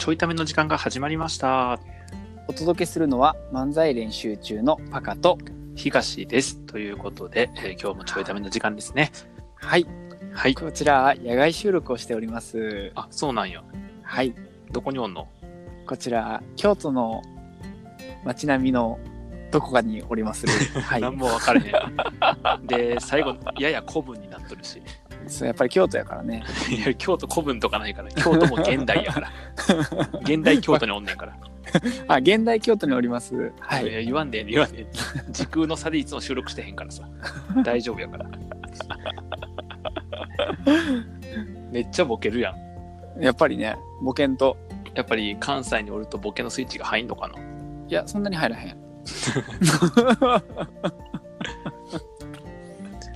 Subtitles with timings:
[0.00, 1.78] ちょいための時間が始まりました。
[2.48, 5.36] お届けするのは漫才練習中のパカと
[5.74, 6.56] 東です。
[6.60, 9.12] ということで、えー今日もちょいための時間ですね。
[9.56, 9.86] はい
[10.32, 10.54] はい。
[10.54, 13.62] こちら野外収録をしておりますあ、そうなんよ。
[14.02, 14.34] はい
[14.72, 15.28] どこにおんの？
[15.86, 17.20] こちら京都の
[18.24, 18.98] 街並みの
[19.50, 22.66] どこかにおりまする はい何も分かれへん。
[22.66, 24.80] で、最後、やや古文になっとるし。
[25.26, 29.32] そうやっぱり京都やからね いや、京都古文とかないから、京都も現代やから。
[30.22, 31.36] 現代京都におんねんから。
[32.08, 37.04] あ現代京都におりますはいいや言わんでええ言わんでええ時空の差でいつも収録してへんからさ。
[37.62, 38.26] 大丈夫やから。
[41.70, 43.22] めっちゃボケるやん。
[43.22, 44.56] やっぱりねボケんと
[44.94, 47.34] やっぱり関西におるとボケのスイッチが入んのかな
[47.88, 48.76] いやそんなに入らへん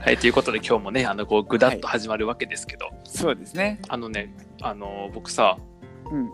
[0.04, 3.80] はい、ということで今日もね、あの、こう、ぐだっと始まるわけですけど、そうですね。
[3.88, 5.56] あのね、あの、僕さ、
[6.10, 6.30] うん。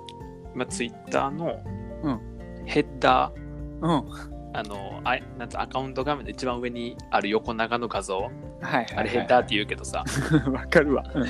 [0.56, 1.62] 今、ツイッターの
[2.02, 2.20] うん。
[2.66, 4.56] ヘッダー、うん。
[4.56, 8.30] あの、あなんつアカウント画面の一番上にある横長の画像、はい
[8.60, 10.04] はい、あれヘッダーって言うけどさ、
[10.50, 11.04] わかるわ。
[11.14, 11.26] うん。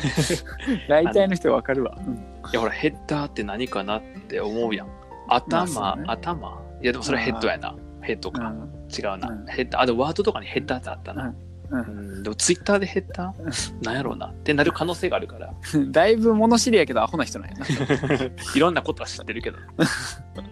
[0.88, 2.14] 大体の人はわかるわ、うん。
[2.14, 2.18] い
[2.54, 4.88] や、ほら、ヘッダーって何かなって思うやん。
[5.28, 6.04] 頭、ね。
[6.06, 6.58] 頭？
[6.80, 7.76] いや、でもそれヘッドやな。
[8.00, 8.48] ヘッドか。
[8.48, 8.70] うん。
[8.90, 9.28] 違うな。
[9.28, 9.44] うん。
[9.46, 11.34] ヘッダー、あ、でもワードとかにヘッダーってあったな。
[11.70, 11.80] うん。
[11.80, 11.82] う
[12.20, 15.52] ん、でもツイッターでヘッダーなんやろうなってなる可能性があるから。
[15.90, 17.66] だいぶ物知りやけどアホな人なんやな。
[18.54, 19.58] いろんなことは知ってるけど、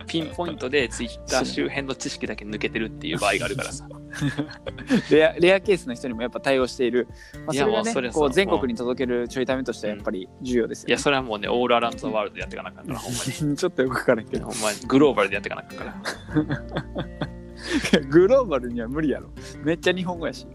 [0.07, 3.89] ピンポイントでツイッター周辺の知識だけ抜けてるっていう場合があるからさ。
[5.11, 7.09] レアレアケースの人にもやっぱ対応している、
[7.47, 14.41] まあ、いやそれがもうそれこう全国に届けるちょいためとしてはやっぱり重要ですいや、よ、それはもうね、オールアラウンドザワールドやっていかなあかんから、ほんまね、ちょっとよくわからんけに。
[14.41, 14.47] ど。
[14.47, 14.79] ほんまに。
[14.87, 16.55] グローバルでやっていかなあかんか
[17.99, 18.01] ら。
[18.09, 19.31] グローバルには無理やろ。
[19.63, 20.47] めっちゃ日本語やし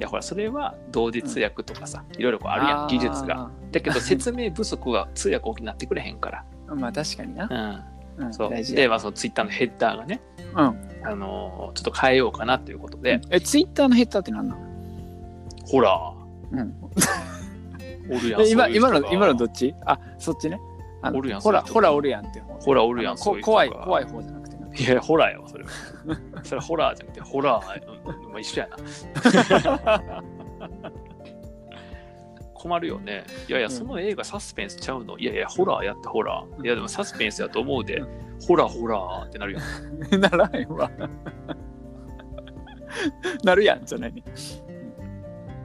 [0.00, 3.50] いや、ほら、それは同時通訳とかさ、いろいろこうあるやん、技術が。
[3.70, 7.84] だけど、説明不足は通訳大きになってくれへんかあーまあ確かにな、ら。
[8.18, 8.26] うん。
[8.26, 8.34] うん。
[8.34, 8.50] そう。
[8.50, 10.20] 大事で、まあ、そのツイッターのヘッダーがね、
[10.54, 10.90] うん。
[11.06, 14.60] あのーちょっと変えようかなということで、えツイッターのヘッダーって何なの、
[15.66, 16.12] ほら、
[16.52, 16.74] うん、
[18.10, 18.40] おるやん。
[18.42, 19.74] え今今の今のどっち？
[19.84, 20.58] あそっちね。
[21.12, 23.16] おるやんほらほらおるやんって方ほら、おるやん。
[23.18, 23.66] 怖い怖
[24.00, 24.32] い方じゃ
[24.76, 25.70] いや、ホラーやわ、それは。
[26.42, 27.86] それホラーじゃなくて、ホラー、
[28.24, 28.32] うん。
[28.32, 30.22] まあ、一緒やな。
[32.54, 33.24] 困るよね。
[33.46, 33.72] いやいや、うん。
[33.72, 35.18] その映画サスペンスちゃうの？
[35.18, 36.64] いやいや、ホラーやってホラー。
[36.64, 38.08] いや、でもサスペンスやと思うでう、
[38.46, 39.62] ホラーホラーってなるやん。
[40.20, 40.90] ならへんわ。
[43.44, 44.12] なるやんじゃない。
[44.12, 44.22] ね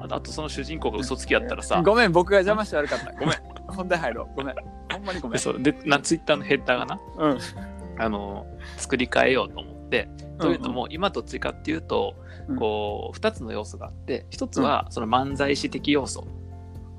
[0.01, 3.11] ああと、その主人公が嘘つきやったらさ、ごめん僕が邪魔して悪かった。
[3.13, 3.35] ごめん。
[3.67, 4.35] 本題入ろう。
[4.35, 4.55] ごめん。
[4.91, 5.33] ほんまにごめん。
[5.33, 5.61] でそう。
[5.61, 7.39] でなツイッターのヘッダーがな、うん
[7.99, 12.15] あの作り変えようと思って、というのも、今どっちかっていうと、
[12.47, 12.55] うん。
[12.55, 16.25] こう、2つの要素があって、1つはその漫才師的要素。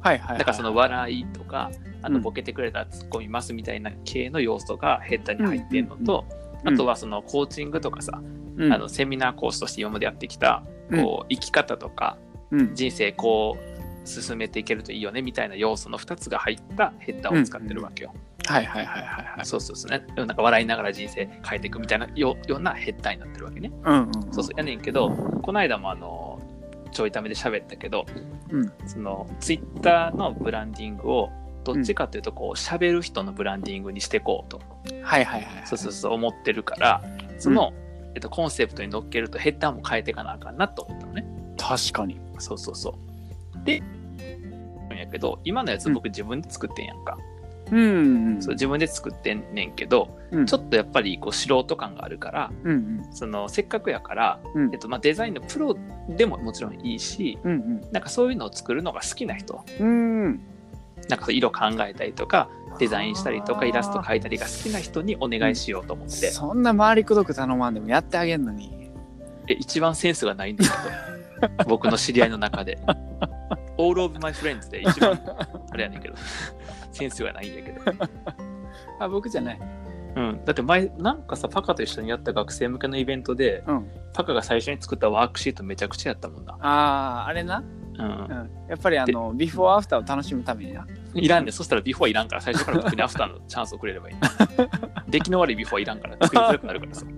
[0.02, 1.70] はいはいはいだからその笑いとか、
[2.02, 2.14] あうん。
[2.14, 8.20] のボケてくれたら突っ込みますみたいな系の要素がヘッダーに入ってるのと、うんあとはそのコーチングとかさ、
[8.56, 8.70] うん。
[8.70, 12.18] あのセミナー講師として今までやってきた、こう生き方とか
[12.50, 12.74] うん。
[12.74, 13.56] 人生こ
[14.04, 18.12] う進めていけるといいよねみたいな要素の2つが入ったヘッダーを使ってるわけよ。
[18.50, 19.46] はいはいはいはいはい。
[19.46, 20.04] そうそうそうね。
[20.16, 23.70] なんか笑いながら人生変えていくみたいなよようなヘッダーになってるわけね。
[23.84, 24.50] うんうんそうそう。
[24.56, 25.10] やねんけど、
[25.42, 26.40] この間もあの
[26.92, 28.06] ちょいためで喋ったけど、
[28.50, 28.72] うん。
[28.86, 31.30] そのツイッターのブランディングを
[31.64, 34.60] どっちかというとこう喋る人のブランディングにしていこうと、
[35.02, 37.02] はいはいはいそうそうそう思ってるから
[37.38, 37.74] その、
[38.14, 41.26] えっと、コンセプトに乗っけるとヘッダーも変えていかなあかんなと思ったのね。
[41.58, 42.18] 確かに。
[42.38, 43.64] そうそうそう。
[43.64, 43.82] で
[45.00, 47.29] やけど今のやつ僕自分で作ってんやんか、うん
[48.40, 50.46] そう自分で作ってんねんけど、うん。
[50.46, 54.72] ちょっとやっぱりこう素人感があるからうんそのせっかくやから、うん。
[54.72, 55.76] えっとまあ、デザインのプロ
[56.08, 60.40] でももちろんいいしうんなんかそういうのを作るのが好きな人うんうん。
[61.08, 62.48] なんか色考えたりとか
[62.78, 68.90] デザインしたりとかイラスト描いたりが好きな人にお願いしようと思って、そんな回りくどく頼まんでもやってあげんのに。
[69.48, 71.20] え一番センスがないんだけど。
[71.66, 72.78] 僕の知り合いの中で
[73.80, 75.20] all of my friends で一番
[75.70, 76.14] あれやねんけど。
[76.92, 77.80] センスがないんやけど、
[78.98, 79.60] あ僕じゃない。
[80.16, 83.88] うん、だって前なんかさパカと一緒にやった学生向けのイベントでうん。
[84.12, 87.62] パカが最初に作ったワークシートめちゃくちゃやったもんな、あああれな、
[87.96, 88.04] うん。
[88.04, 90.84] う、ん、やっぱりあのビフォーアフターを楽しむためにな。
[91.14, 94.16] いらんで、そしたらビフォーいらんから、最初から僕にアフターのチャンスをくれればいい。
[95.08, 97.06] 出来の悪いビフォーいらんから、作りづらくなるからさ。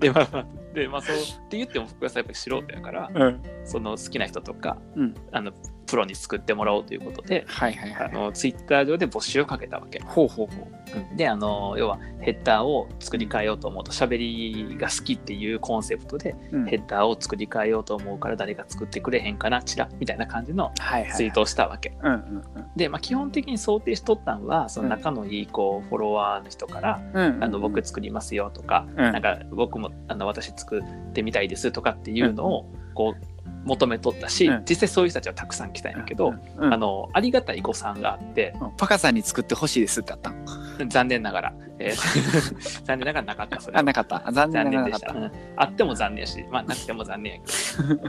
[0.00, 5.52] で、まあまあ、で、まあそう、って言っても僕はさ、やっぱり素人やから、うんその好きな人とか、うんあの、
[5.86, 8.08] プロに作ってもらおうということで、はいはいはい。
[8.08, 10.00] あのツイッター上で募集をかけたわけ。
[10.00, 16.58] ほうほうほうんであの要はヘッダーを作り変えようと思うと喋りが好きっていうコンセプトでう。
[16.58, 21.12] うんヘッダーを作り変えようと思うから誰か作ってくれへんかなチラみたいな感じのはいはい。
[21.12, 21.92] ツイートをしたわけ。
[22.02, 22.42] うんうん
[22.78, 27.44] で、まあ、基本的に想定しとったんはその仲のいいこうフォロワーの人からうん。
[27.44, 28.96] あの僕作りますよとか、うん。
[28.96, 34.64] なんか僕もあの私作ってみたいですとかっていうのをこう求めとったし、うん。
[34.66, 38.76] 実際そういう人たちはたくさん来たんやけど、あのありがたい誤算があってうん。
[38.76, 40.44] パカさんに作ってほしいですってあったん？
[40.88, 44.22] 残念ながら、えー 残念ながらなかったそれはあ、なかった。
[44.26, 45.14] あ残念残ながらなかった。
[45.14, 48.00] 念でした、うんあっても残念やし、まあ、なくても残念やけど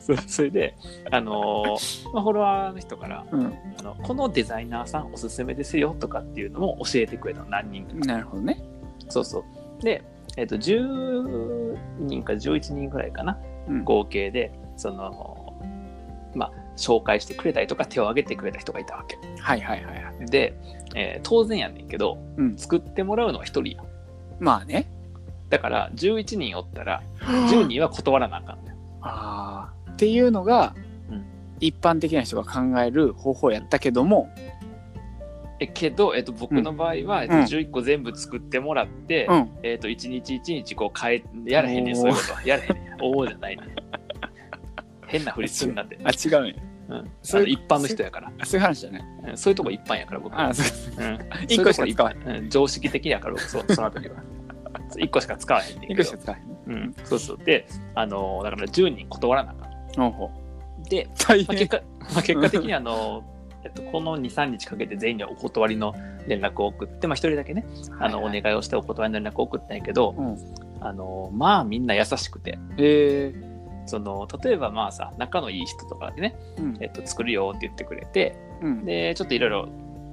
[0.00, 0.74] そそれで、
[1.10, 3.54] あのーまあ、フォロワーの人からうん。
[3.78, 8.62] あのこのデザイナーさんおすすめですよとかっていうのも教えてくれたの何人かなるほどね。
[9.08, 9.40] そうそ
[9.80, 10.02] うで、
[10.36, 13.38] えっと10人か11人ぐらいかな
[13.68, 13.84] うん。
[13.84, 15.10] 合計でそのまあ
[16.76, 19.16] 紹介してくれたりとか手を挙げてくれた人がいたわけ。
[19.40, 20.26] はいはいはいはい。
[20.26, 20.54] で、
[20.94, 22.56] えー当然やねんけどうん。
[22.56, 23.84] 作ってもらうのは1人や。
[24.40, 24.90] まあね。
[25.48, 29.90] だから11人おったら10人は断らなあかんのよああ。
[29.92, 30.74] っていうのが、
[31.10, 31.24] うん。
[31.60, 34.28] 一般的な人が考える方法やったけども、
[35.60, 37.42] えけど、えっと、僕の場合は、えっと、うん。
[37.44, 39.50] 11個全部作ってもらって、うん。
[39.62, 41.96] えっと、1日1日こう変えやらへんねん。
[41.96, 42.34] おーそういうこと。
[42.34, 42.96] はやらへんねん。
[43.02, 43.66] おおじゃないねん。
[45.06, 46.44] 変なふりすんなって、あ、違う。
[46.44, 46.46] ん。
[46.48, 46.54] や。
[46.88, 48.32] うん、そういう一般の人やから。
[48.38, 49.02] あそういう話じゃない。
[49.30, 49.36] うん。
[49.36, 50.48] そういうとこ一般やから僕は。
[50.48, 51.08] あそうう。
[51.08, 51.18] ん。
[51.48, 52.22] 一個しか使わへん。
[52.22, 52.50] そういうん。
[52.50, 54.16] 常識的やから僕そ そのあたりは。
[54.90, 56.02] そう一個しか使わへんねんけど。
[56.02, 56.48] 一個しか使わへん。
[56.48, 56.54] ね。
[56.66, 57.38] うん、そうそう。
[57.38, 59.72] であのだから10人断らなあかん。
[59.96, 60.30] ほうほ
[60.86, 60.88] う。
[60.88, 63.24] で、大まあ、結果、まあ、結果的にあの、
[63.64, 65.94] えっと、この23日かけて全員にお断りの
[66.26, 67.64] 連絡を送って、まあ、1人だけね
[67.98, 70.36] あの、お願いをしてお断りの連絡を送ったんやけど、うん。
[70.80, 72.58] あのまあみんな優しくて。
[72.76, 73.53] ええ
[73.86, 78.84] その例えばまあさ仲のいい人とかでね、うんえっと、作るよって言ってくれてうん。
[78.84, 79.68] でちょっといろいろ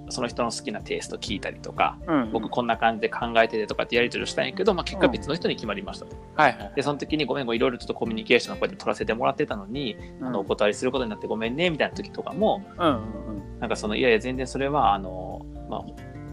[0.09, 2.31] その人の好きなテイスト聞いたりとか、うん。
[2.33, 6.17] 僕こんな感じで考えててとかってやり取りをしたんやけど、まあ、結果別の人に決まりましたと。
[6.35, 6.71] はいはい。
[6.75, 12.97] でその時にごめんごめんいろいろちょっとコミュニケーションをこうやって取らせてもらってたのに、あのお断りすることになってごめんねみたいな時とかもうんうんう
[13.39, 13.59] ん。
[13.59, 15.81] なんかそのいやいや全然それはあの、まあ、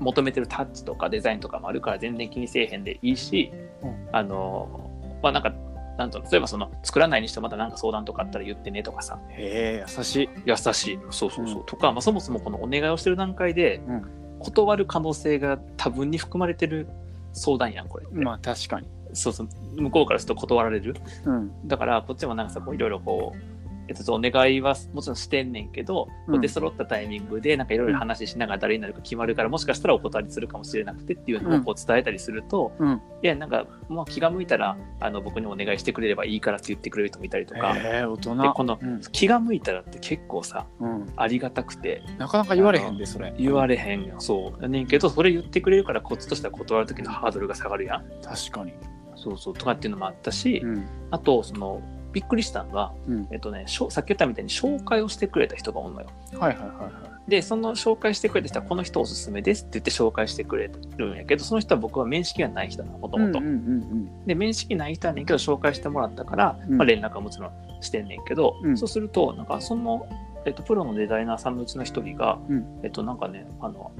[0.00, 3.52] 求めてるタッチとかデザインとかもあるから全然気にせえへんでいいし、
[3.82, 4.90] うんあの
[5.22, 5.52] まあなんか
[5.98, 9.18] なんと例えばその作らないにしてもまた何か相談とかあったら言ってねとかさ。
[9.30, 10.28] へえ、優しい。
[10.46, 10.98] 優しい。
[11.10, 11.66] そうそうそう、うん。
[11.66, 14.02] とか、まあ、そもそもこのお願いをしてる段階で、うん。
[14.38, 16.86] 断る可能性が多分に含まれてる
[17.32, 18.86] 相談やんこれって、まあ確かに。
[19.12, 19.48] そうそう。
[19.76, 20.94] 向こうからすると断られる。
[21.24, 21.66] うん。
[21.66, 23.57] だからこっちもなんかさこういろいろこう、
[23.88, 33.00] えっと、お願いはもちろんしてんねんけど、こううん出揃ったタイミングでなんかいろいろ話しながら誰になるか決まるからもしかしたらお断りするかもしれなくてっていうのをこう伝えたりすると、うん。
[33.22, 38.42] いやなんかもう気が向いたらあの僕にお願いしてくれればいいからって言ってくれる人もいたりとか、へえ、大人。
[38.42, 39.00] でこのうん。
[39.12, 41.12] 気が向いたらって結構さうん。
[41.16, 43.34] ありがたくてなかなか言われへんで、それ。
[43.38, 48.72] 言われへんよそうやねんけどそれ言ってくれるからこっちとしては断る時のハードルが下がるやん確かに。
[49.16, 50.86] そうそうとかっていうのもあったし、うん。
[51.10, 51.82] あとその
[52.12, 53.28] びっくりしたのがうん。
[53.30, 56.08] えっとね、さっき言ったみたいに紹介をしてくれた人がおんのよ。
[56.38, 63.20] はいはいはいはで、その紹介してくれた人は、この人おすすめですって言って紹介してくれるんやけど、その人は僕は面識がない人なの、もとい。
[63.20, 63.46] もとうん。
[63.46, 67.50] うんで、面識ない人やねんけど、紹介してもらったから、うんまあ、連絡はもちろん
[67.82, 70.08] してんねんけど、うんそうすると、なんかその、
[70.46, 73.92] えっと、プロのデザイナーさんのうちの一人が、うんえっと、なんかね、あの、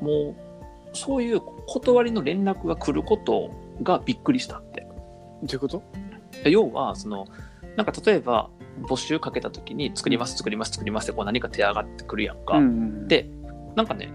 [0.00, 0.34] もう、
[0.92, 3.50] そういう断りの連絡が来ること
[3.82, 4.86] がびっくりしたって。
[5.42, 5.46] うん。
[5.48, 5.82] どういうこと？
[6.44, 7.26] 要はその
[7.76, 8.50] なんか例えば
[8.82, 13.28] 募集かけた時に作ります作ります作りますってこう何か手上がってくるやんか、んで
[13.74, 14.10] なんかね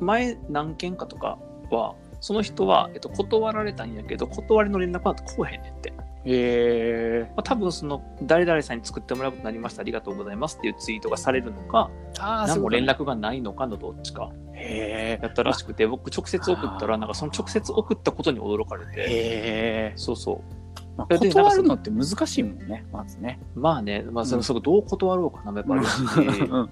[0.00, 1.38] 前何件かとか
[1.70, 7.32] はその人は、えっと、断られたんやけど断りの連絡はこうへんねんって、まへえ。
[7.36, 12.98] あ、多分その誰々さんに作ってもらうことになりましたありがとうございますっていうツイートがされるのかああ、何も連絡。
[12.98, 15.22] 絡がないのかのどっちかへえ。
[15.22, 19.92] やったらしくて僕直接送ったらなんかその直接送ったことに驚かれて。
[19.96, 20.61] そうそう
[20.96, 23.40] まあで断るのって難しいもんね、まずね。
[23.54, 24.40] まあね、まあ、そうん。
[24.40, 25.80] れそれどう断ろうかなやっぱり、
[26.50, 26.68] うん。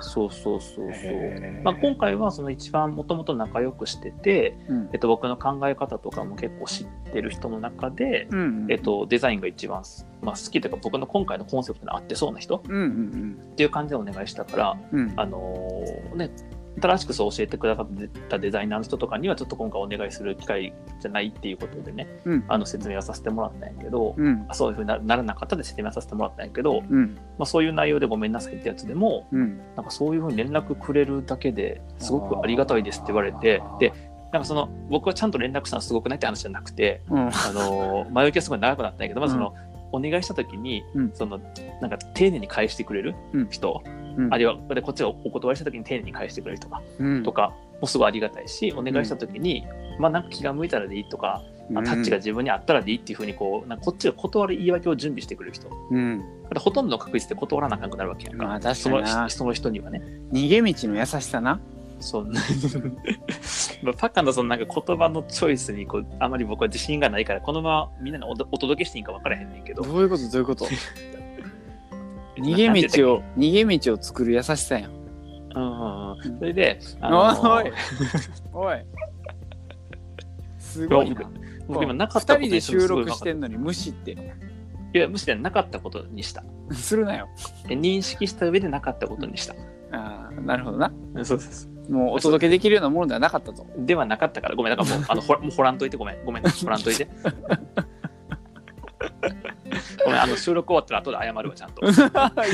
[0.00, 1.62] そうそうそうそう。
[1.62, 4.88] まあ、今回はその一番もともと仲良くしてて、うん。
[4.92, 9.82] えっと、僕の考え方とかも結構知ってる人の中で、うんえっと、デザインが一番、
[10.22, 16.30] まあ、好きというか僕の今回のコンセプトに合ってそうな人っうんうんていう感じでお願いしたから、うんうんあのーね、
[16.80, 17.88] 新しくそう教えてくださっ
[18.28, 22.44] たデザイナーの人とかにはちょっと今回お願いする機会じゃないっていうことでねうん。
[22.48, 24.46] あの説明はさせてもらったんやけど、うん。
[24.48, 27.14] あそういうふうになならなかったで説明させてもらったんやけど、うん。
[27.38, 29.58] まあ、そういう内容でごめんなさいってやつでもうん。
[29.76, 33.92] なんかそういうふうに連絡くれるだけですごくありがたいですって言われてで
[34.32, 37.28] なんかその僕はちゃんと連絡したのすごくないって話じゃなくてうん。
[37.28, 39.54] あの前置きはすごい長くなったんやけどまずその、
[39.92, 41.10] お願いした時に、うん。
[41.14, 41.40] その
[41.80, 43.48] なんか丁寧に返してくれるうん。
[43.50, 43.82] 人、
[44.16, 44.32] うん。
[44.32, 47.22] あるいはでこっちがお断りした時に丁寧に返してくれる人かうん。
[47.22, 49.66] とかもすごいありがたいしお願いした時に、
[49.98, 51.42] まあなんか気が向いたらでいいとか、
[51.74, 55.68] あタッチが自分にあったらでいいっていうふうにこうなんかこっちが断る言い訳を準備してくれる人。
[55.68, 56.24] だうん
[56.58, 60.02] ほとんどの確率で断らなくなるわけやんか,、まあ確かそのになその人にはね。
[60.32, 61.60] 逃げ道の優しさな
[62.00, 62.24] そう。
[63.82, 69.82] まあパカのそのなんか言葉のチョイスにこうあまり僕は自信がないからこのままみんなにおお届けしていいんか分からへんねんけど。
[69.82, 70.22] どういうこと？
[70.30, 70.66] どういうこと？
[72.38, 74.90] 逃げ道を逃げ道を作る優しさやん。
[75.52, 77.72] うんそれで、おあい
[78.52, 78.76] おい。
[80.58, 81.22] すごいな。
[81.66, 84.16] 僕今なかったこと二人で収録してんんのに無視って。
[84.92, 86.44] いや、むしろなかったことにした。
[86.72, 87.28] するなよ。
[87.68, 89.54] え認識した上でなかったことにした。
[89.92, 90.92] ああなるほどな。
[91.24, 91.69] そうです。
[91.88, 93.66] もうお届けできるようなものではなかったと。
[93.78, 97.08] ではなかったから、ごめん、だからもう、あの、ほ もう掘らんといて、ごめん、ごめん、掘らんといて。
[100.04, 101.82] ごめん、あの、収録終わったら後で謝るわ、ちゃんと。
[101.88, 101.90] い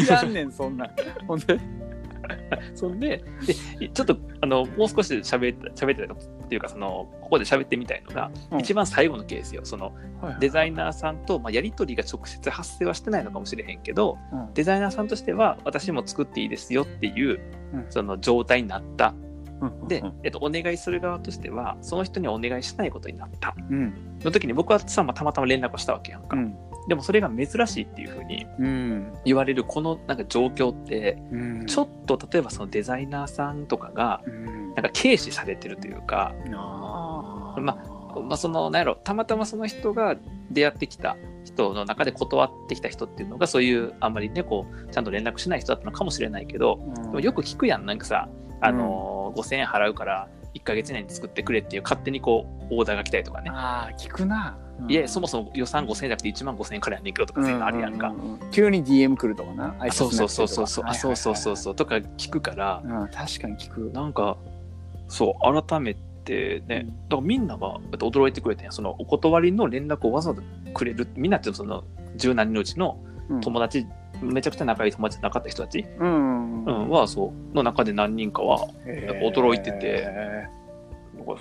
[0.06, 0.84] らんねんそんな。
[0.86, 0.90] ん
[1.26, 1.58] ほんで
[2.74, 3.22] そんで、
[3.78, 9.62] でちょっと、あの、もう少し喋った、喋ってたっていうか、その、ここで喋ってみたいのが、うん一番最後のケースよ。
[9.64, 17.40] その、はいデザイナーさんと、まあ、やりとりが直接発生はしてないのかもしれへんけど、うんデザイナーさんとしては、私も作っていいですよっていう、
[17.72, 19.14] うんその状態になった。
[19.60, 23.54] うんで、えっと、お願いする側としては、その人にはお願いしないことになった。
[23.70, 26.36] うんの時に僕はさ、まあ、たまたま連絡をしたわけやんか。
[26.86, 29.12] うんでもそれが珍しいっていうふうにうん。
[29.24, 31.66] 言われるこのなんか状況って、うん。
[31.66, 34.74] ちょっと例えばそのデザイナーさんとかが、うん。
[34.74, 37.60] なんか軽視されてるというか、あー。
[37.60, 37.76] ま
[38.22, 40.16] まあ、その、なんやろ、たまたまその人が
[40.50, 46.94] 出会ってきた人の中で断ってきた人っていうのが、そういう、あんまりね、こう、ちゃんと連絡しない人だったのかもしれないけど、うん。
[46.94, 48.28] でもよく聞くやん、なんかさ、
[48.60, 53.50] あのー5000円払うから、1ヶ月以内に作ってくれっていう、勝手にこう、オーダーが来たりとかね。
[53.52, 54.56] あー聞くな、
[54.88, 57.98] いや、そもそも予算5000円じゃなくて1万5000円からやねんけどとか、そういうのあるやん。
[57.98, 58.12] か。
[58.50, 60.48] 急に DM 来るとかなあそうそうそう。
[60.48, 61.36] そうそう、あそうそう。
[61.36, 63.08] そううそう、とか聞くから、うん。
[63.08, 63.90] 確かに聞く。
[63.92, 64.36] なんか、
[65.08, 70.42] そう、改めてね、だからみんなが驚いてくれてそのお断りの連絡をわざわざ
[70.74, 71.84] くれる、みんなってその
[72.16, 73.40] 十何人のうちのうん。
[73.40, 73.86] 友達、
[74.22, 80.06] めちゃくちゃ仲いい友達じゃなかった人たち、うんうん、は、そう、の中で何人かは、やっぱ驚いてて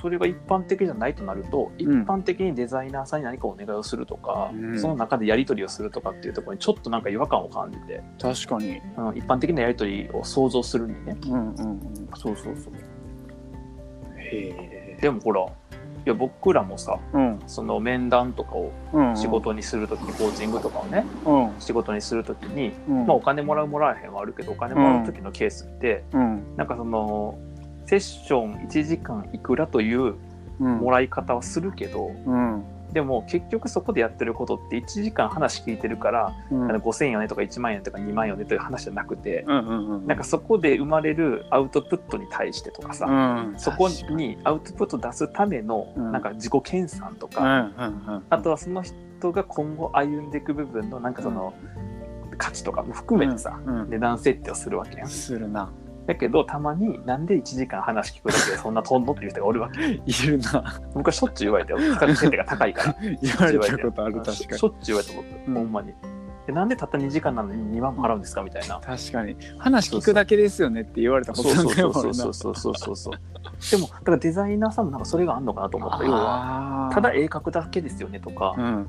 [0.01, 2.04] それが一般的じゃないとなると、一うん。
[2.04, 4.80] 般的にデザイナーさんに何かお願いをするとか、うん。
[4.80, 8.82] その中でやり取りをするとかっていうところにちょっとなんか違和感を感じて、確かに。
[8.98, 11.15] うん、一般的なやり取りを想像するにね。
[11.27, 11.51] うんうんう。
[11.51, 11.80] ん
[12.15, 12.74] そうそうそう。
[14.18, 15.46] へでもほら、い
[16.06, 17.39] や僕らもさ、えうん。
[17.48, 21.51] その面談とかをうん仕事にするときに、コーチングとかをね、うん。
[21.60, 23.06] 仕事にするときに、うん。
[23.08, 26.56] まあお金もらうもらえへんはあるけど、お金もらうときのケースって、うん。
[26.58, 27.38] なんかその、
[27.86, 30.15] セッション1時間いくらという
[30.60, 30.77] うん。
[30.77, 32.63] もらい方はするけど、うん。
[32.94, 36.70] でも結局そこでやってることって1時間話聞いてるから、うん。
[36.70, 43.60] あの5000円よねとか1万円とか2万円よねという話じゃなくて、うんうんうんなんかそこで生まれるアウトプットに対してとかさ、うん。
[43.60, 46.12] そこにアウトプット出すためのうん。
[46.12, 47.70] なんか自己研鑽とか、
[48.30, 51.54] あとはその人が今後歩んでいく部分のなんかその
[52.38, 55.08] 価値とかも含めてさ、値段設定をするわけやん。
[55.10, 55.70] するな
[56.05, 59.81] だけどたまになんで1時間話聞くだけでそんなとんのっていう人がおるわけ。
[59.83, 61.79] いるな僕はしょっちゅう言われたよ。
[61.93, 62.95] 価格設定が高いから。
[63.01, 65.93] 言われたことある確かしょっちゅう言われたこと、うんほんまに。
[66.45, 68.43] でなんでたった2時間なのに2万も払うんですか？
[68.43, 68.75] みたいな。
[68.75, 73.71] に確かに話聞くだけですよねって言われたことそうそうそうそうそうそうそうそう。
[73.71, 76.05] でも、だからデザイナーさんもなんかそれがあんのかなと思った。
[76.05, 78.88] 要は、ただ絵描くだけですよねとか、うん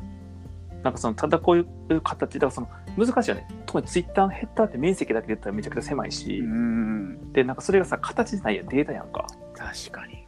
[0.83, 3.49] なんかそのただこういう形だからその難しいよね。
[3.67, 7.33] 特にツイッターのヘッダーって面積だけで言ったらめちゃくちゃ狭いし、うん。
[7.33, 8.67] でなんかそれがさ形じゃないやん。
[8.67, 9.27] データやんか。
[9.55, 10.27] 確かに。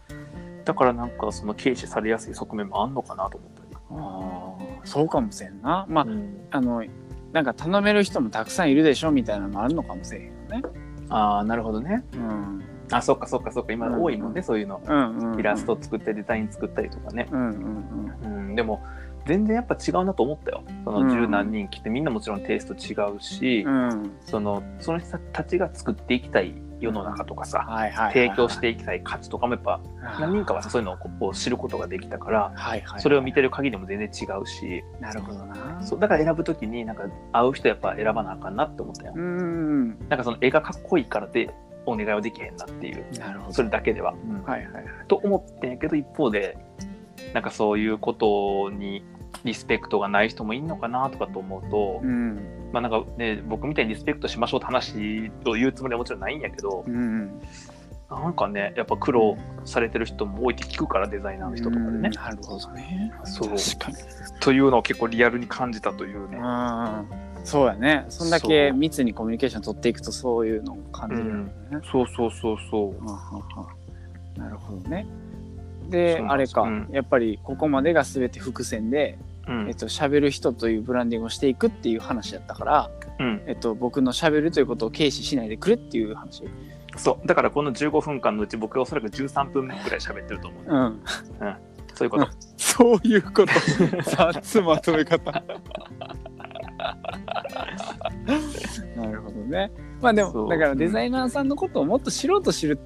[0.65, 5.87] だからなんかその軽視されやすい側面もあんのかなと思ったり、あーそうかもしれんな。
[5.89, 6.47] まあうん。
[6.51, 6.85] あの
[7.33, 10.63] なんか頼める人もたくさんいるでしょみたいなのもあるのかもしれへんよね。
[11.09, 12.05] ああなるほどね。
[12.15, 12.63] うん。
[12.91, 13.73] あそっかそっかそっか。
[13.73, 14.83] 今うん多いもんね、そういうの。
[14.85, 15.41] うんうんうん。
[15.41, 18.39] イラスト作ったりデザイン作ったりとかね、うんうん。
[18.49, 18.83] うん、でも
[19.29, 20.63] 全然やっぱ違うなと思ったよ。
[20.85, 21.09] そうん。
[21.09, 23.89] の十何人来てみんなもちろんテイスト違うし、うん。
[23.89, 29.81] うんそのその人たちが作っていきたい世の中とかさ、はいはいはい提供していきたい価値とかもやっぱ
[30.21, 34.83] 何人かはさそういうのをこう知ることができたからはいはいそれを見てる限りも全然違うし。
[35.01, 35.83] なるほどな。
[35.83, 39.13] そうだから選ぶ時になんか会う人やっぱ選ばなあかんなって思ったよ。
[39.17, 41.51] うんなんかその絵がかっこいいからで
[41.85, 43.05] お願いはできへんなっていう。
[43.19, 43.53] なるほど。
[43.55, 44.13] それだけでは、
[44.45, 44.85] はいはいはい。
[45.09, 46.57] と思ってんやけど一方で
[47.35, 49.03] なんかそういうことに
[49.45, 57.41] リスペクトがない人もいんのかなとかと思うと、うんまあなんかね僕みたいにリスペクトしましょうって話を言うつもりはもちろんないんやけど、うん
[58.11, 62.09] なんかねやっぱ苦労されてる人も多いって聞くからデザイナーの人とかでね。
[62.09, 63.13] なるほどね。
[63.25, 63.97] そう確かに。
[64.41, 66.39] というのを結構リアルに感じたというね。
[66.39, 67.07] うん。
[67.45, 68.07] そうやね。
[68.09, 71.51] そんだけ密にコミュニケーション取っていくとそういうのを感じるよね。
[71.93, 73.05] そうそうそうそう。
[73.05, 73.69] ははは
[74.37, 75.07] なるほどね。
[75.89, 86.45] であれか、うんやっぱりここまでが全て伏線で、うんえっと喋る人というブランディングをしていくっていう話だったから、うん、えっと僕の喋るということを軽視しないでくれっていう話。
[86.97, 91.01] そうだからこの15分間のうち僕はおそらく13分ぐらい喋ってると思う、うん。
[91.95, 93.47] そういうこと、そういうこと。
[94.17, 95.31] 雑まとめ方。
[98.97, 99.71] なるほどね。
[100.01, 102.79] まあでもだからデザイナーさんのことをもっと知ろうと知る、ん？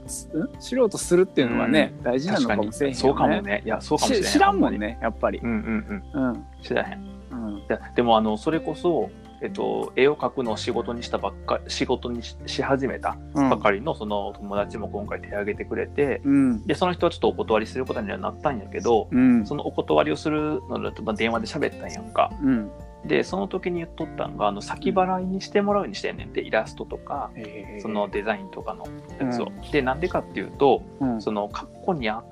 [0.60, 3.00] 知ろうとするっていうのはね、大事なのかもしれへんよね。
[3.00, 5.46] そうかもねいやそうかもしれないし知らんもんね、やっぱりう。
[5.46, 6.44] んうんうんうん。
[6.62, 7.62] 知らへんいうん。
[7.68, 9.10] やでもあのそれこそ、
[9.42, 16.66] えっと、絵を描くのを仕事にしたばっか仕事にしし始めたうんばかりのその友達も今回手を挙げてくれて、うん。
[16.66, 19.46] でその人はちょっとお断りすることにはなったんやけど、うん。
[19.46, 22.70] そのお断りをするのだと、まあ、電話で喋ったんやんかうん。
[23.04, 28.86] でその時に言っとったんがあの先払いにしてもらうようにしてんねんってイラストとかえーその、デザインとかの
[29.18, 29.50] やつを。
[29.72, 31.22] でなんでかっていうとうん。
[31.22, 32.22] その過去にあ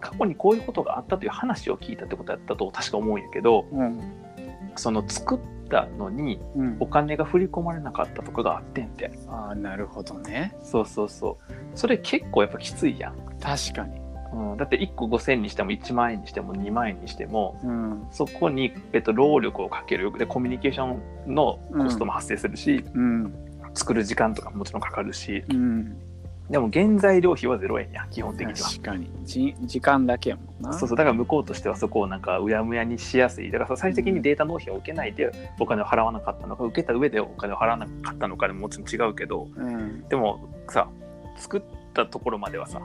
[0.00, 4.00] 過去にこういうことがあったという話を聞いたってことやったと確か思うんやけどうん。
[4.76, 6.86] その作ったのにうんお。
[6.86, 10.54] 金が振り込まれなかったとかがあってんてああ、なるほどね。
[10.62, 14.07] そうそうそうそれ結構やっぱきついやん、確かに。
[14.32, 18.06] うん、だって1個5000にしても1万円にしても2万円にしてもうん。
[18.10, 23.34] そこに、えっと、労力をかけるでコミュニケーションのコストも発生するし、うん。
[23.74, 25.96] 作る時間とかももちろんかかるしうん。
[26.50, 29.10] でも原材料費は0円や基本的には確かに。
[29.24, 30.72] じ時間だけやもんな。
[30.72, 35.30] そうそうだから向こうとしてはそこをなんかうやむやにしやすいだから最終的にデータ納品を受けないで
[35.60, 40.08] お金を払わなかったのか受けた上でお金を払わなかったのかでももちろん違うけどうん。
[40.08, 40.88] でもさ
[41.36, 41.62] 作っ
[42.04, 42.80] たところまではさ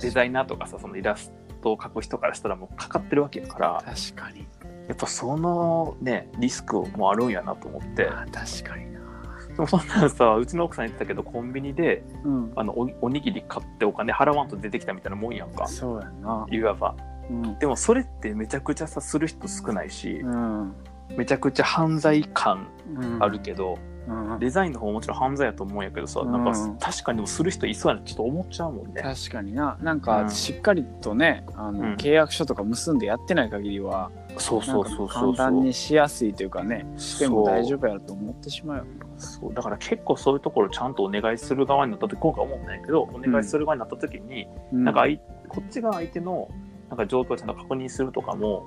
[0.00, 4.46] デザイナーとかさそのイラストを描く人からしたらもうかかってるわけだから確かに。
[4.88, 9.00] やっぱそのねリスクもあるんやなと思って確かにな。
[9.48, 12.52] でもそんなんさうちの奥さん言ってたけどコンビニでうん。
[12.56, 16.46] あのおおにぎり買ってお金払わんと出てきたみたいなもんやんかそうやな。
[16.50, 16.94] いわば
[17.30, 17.58] うん。
[17.58, 20.74] でもそれってめちゃくちゃさする人少ないしうん。
[21.16, 23.95] めちゃくちゃ犯罪感うんあるけど、うん。
[24.38, 29.02] デザインの方ももちろん犯罪やと思うんやけどさ、なんかうん確かにでもする人いそうやなってちょっと思っちゃうもんね。
[29.02, 29.76] 確かにな。
[29.82, 30.30] なんうか、ん。
[30.30, 31.94] しっかりとね、あの、うん。
[31.94, 38.84] 契約書とか結んでやってない限りは、そうそうそうなんかそう簡単にしやすいというかね、しても大丈夫やろと思ってしまうよ。
[39.16, 39.54] そう。
[39.54, 42.66] だから結構そういうところちゃんとお願いする側になった時今回思うん。
[42.66, 44.84] だけどお願いする側になった時に、うん。
[44.84, 46.48] なんかあいこっちが相手の
[46.90, 48.64] なんか状況をちゃんと確認するとかも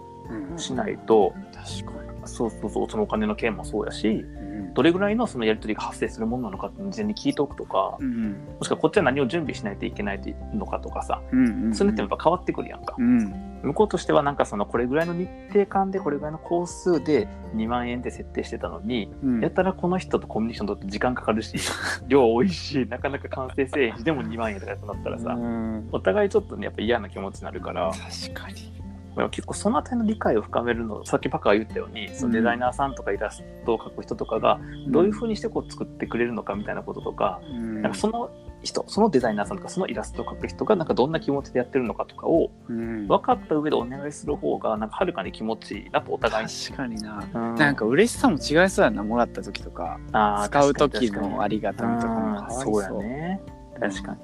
[0.52, 4.22] うんしないと、確かそうそうそうそのお金の件もそうやしに。
[4.24, 8.32] うんどれぐらいのそのやり取りが発生するものなのかって事前に聞いておくとか、うん。
[8.58, 11.66] もしくはこっちは何を準備しないといけないのかとかさ、うん。
[11.66, 11.76] うん。
[11.76, 12.96] それってやっぱ変わってくるやんか。
[12.98, 13.50] うん。
[13.64, 19.42] 向こうとしてはなんかそのこれぐらいの日程間でこれぐらいの工数で2万円で設定してたのに、うん。
[19.42, 21.58] やったらこの人とコミュニケーション取って時間かかるし
[22.08, 28.89] 量多いしなかなか完成せえへんしでも2万円とかってなったらさ、うんお互いちょっとねやっぱ嫌な気持ちになるから確かに。
[29.16, 37.82] でも結構そのあたりの理解を深めるのさっきパカが言ったようにそのデザイナーさんとかイラストを描く人とかがどういうふうにしてこう作ってくれるのかみたいなこととか、うん。
[37.82, 38.30] なんかその
[38.62, 43.08] 人そのデザイナーさんとかそのイラストを描く人がなんかどんな気持ちでやってるのかとかをうん。
[43.08, 46.52] 分かった上でお願いする方がなんかはるかに気持ちいいなとお互いに。
[46.52, 47.24] 確かにな。
[47.34, 47.56] うん。
[47.56, 50.00] なんか嬉しさも違いそうやな、もらった時とか。
[50.46, 52.84] 使う時のありがたみとかもそう。
[52.84, 53.42] やね。
[53.80, 54.20] 確かに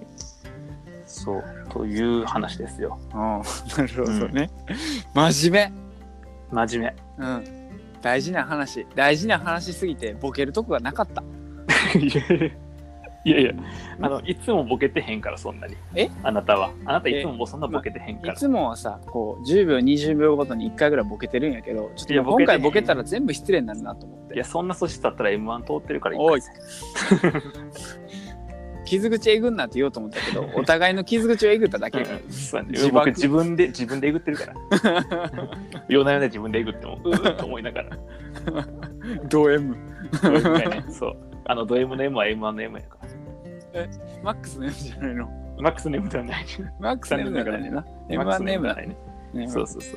[1.05, 2.99] そうという話ですよ。
[3.13, 3.19] うん、
[3.77, 4.49] なるほどね。
[5.13, 5.73] 真面
[6.51, 7.25] 真面目。
[7.25, 7.43] うん。
[8.01, 8.85] 大事な話。
[8.95, 11.23] 大事な話すぎてボケるとこがなかった。
[11.95, 12.01] 目
[13.25, 13.39] いや。
[13.39, 13.51] いや
[14.01, 15.75] あのいつもボケてへんからそんなに。
[15.95, 16.09] え？
[16.21, 16.69] あなたは。
[16.85, 18.33] あなたいつもそんなボケてへんから。
[18.33, 24.25] いつもはさ、こう、10秒、20秒ごとに1回ぐらいボケてるんやけど、ちょっと今回ボケたら全部失礼になるなと思って。
[24.35, 27.31] いやそんな素質だったら m 1通ってるからおい一回
[28.85, 31.99] 傷口えぐんなって言おうと思ったけど、お互いの傷口をえぐっただけ。
[31.99, 32.53] うん自
[32.91, 34.53] 爆僕自分で自分でえぐってるから
[35.89, 37.89] 夜な夜な自分でえぐってもうーっと思いながら
[39.29, 39.75] ド M。
[39.75, 42.97] ねそうあのド M の M は M1 の M やか
[43.73, 43.87] ら
[44.23, 45.29] マックスの M じゃないの？
[45.59, 46.45] マックスの M ではない
[46.79, 47.71] マックスの M だからね。
[48.09, 48.97] M1 の M だね。
[49.33, 49.47] ね。
[49.47, 49.95] そうそうそう。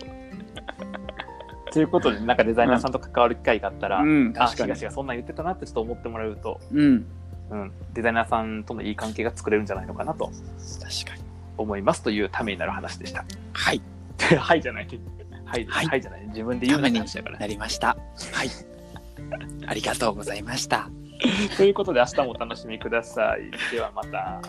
[1.72, 4.48] ということで、なんかデザイナーさんと関わる機会があったら、うん、あ。
[4.48, 7.06] 東がそんなん言ってたなってちょっと思ってもらえると、うん。
[7.50, 11.22] うん、デザイナーさんとのいい関係が作れるんじゃないのかなと確かに
[11.56, 13.24] 思いますというためになる話でした。
[13.52, 13.82] はい
[14.38, 14.88] はいじゃない。
[15.44, 16.26] はい、はい、はい、じゃない。
[16.28, 17.30] 自分で言うな話だか。
[17.30, 17.96] なりました。
[18.32, 18.50] はい。
[19.66, 20.90] ありがとうございました。
[21.56, 23.50] ということで明日もお楽しみください。
[23.72, 24.40] ではまた。